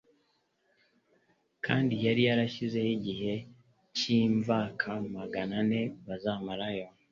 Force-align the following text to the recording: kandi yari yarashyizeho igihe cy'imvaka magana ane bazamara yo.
kandi 1.65 1.93
yari 2.05 2.21
yarashyizeho 2.27 2.89
igihe 2.97 3.33
cy'imvaka 3.97 4.87
magana 5.15 5.55
ane 5.63 5.81
bazamara 6.07 6.67
yo. 6.77 6.87